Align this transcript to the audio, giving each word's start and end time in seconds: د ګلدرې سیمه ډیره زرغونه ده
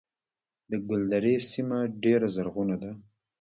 د 0.69 0.71
ګلدرې 0.87 1.35
سیمه 1.51 1.79
ډیره 2.03 2.27
زرغونه 2.35 2.75
ده 2.81 2.91